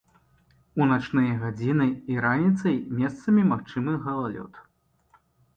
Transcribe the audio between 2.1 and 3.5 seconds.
і раніцай месцамі